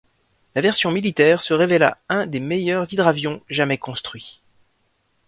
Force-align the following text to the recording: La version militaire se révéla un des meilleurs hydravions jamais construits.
La 0.55 0.61
version 0.61 0.89
militaire 0.89 1.43
se 1.43 1.53
révéla 1.53 1.99
un 2.09 2.25
des 2.25 2.39
meilleurs 2.39 2.91
hydravions 2.91 3.43
jamais 3.49 3.77
construits. 3.77 4.41